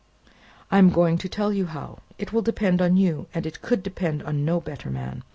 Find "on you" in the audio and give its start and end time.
2.81-3.27